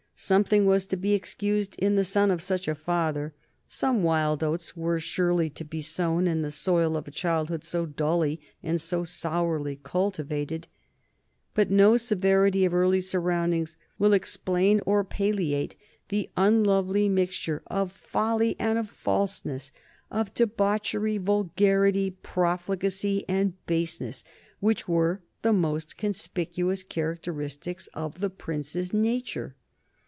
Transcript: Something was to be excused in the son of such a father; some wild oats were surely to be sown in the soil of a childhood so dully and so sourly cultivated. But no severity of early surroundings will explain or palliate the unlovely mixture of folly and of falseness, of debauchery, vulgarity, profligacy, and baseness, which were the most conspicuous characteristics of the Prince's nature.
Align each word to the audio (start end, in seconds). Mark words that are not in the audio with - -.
Something 0.13 0.67
was 0.67 0.85
to 0.85 0.97
be 0.97 1.15
excused 1.15 1.75
in 1.79 1.95
the 1.95 2.03
son 2.03 2.29
of 2.29 2.43
such 2.43 2.67
a 2.67 2.75
father; 2.75 3.33
some 3.67 4.03
wild 4.03 4.43
oats 4.43 4.77
were 4.77 4.99
surely 4.99 5.49
to 5.49 5.65
be 5.65 5.81
sown 5.81 6.27
in 6.27 6.43
the 6.43 6.51
soil 6.51 6.95
of 6.95 7.07
a 7.07 7.11
childhood 7.11 7.63
so 7.63 7.87
dully 7.87 8.39
and 8.61 8.79
so 8.79 9.03
sourly 9.03 9.79
cultivated. 9.81 10.67
But 11.55 11.71
no 11.71 11.97
severity 11.97 12.65
of 12.65 12.73
early 12.75 13.01
surroundings 13.01 13.77
will 13.97 14.13
explain 14.13 14.79
or 14.85 15.03
palliate 15.03 15.75
the 16.09 16.29
unlovely 16.37 17.09
mixture 17.09 17.63
of 17.65 17.91
folly 17.91 18.55
and 18.59 18.77
of 18.77 18.91
falseness, 18.91 19.71
of 20.11 20.35
debauchery, 20.35 21.17
vulgarity, 21.17 22.11
profligacy, 22.11 23.25
and 23.27 23.53
baseness, 23.65 24.23
which 24.59 24.87
were 24.87 25.23
the 25.41 25.51
most 25.51 25.97
conspicuous 25.97 26.83
characteristics 26.83 27.87
of 27.95 28.19
the 28.19 28.29
Prince's 28.29 28.93
nature. 28.93 29.55